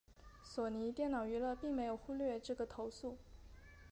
[0.43, 3.19] 索尼电脑娱乐并没有忽略这个投诉。